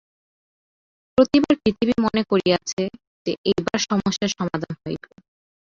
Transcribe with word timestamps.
প্রতিবার 1.17 1.53
পৃথিবী 1.61 1.93
মনে 2.05 2.21
করিয়াছে 2.23 2.81
যে, 3.25 3.33
এইবার 3.49 3.79
সমস্যার 3.87 4.29
সমাধান 4.37 4.73
হইবে। 4.81 5.07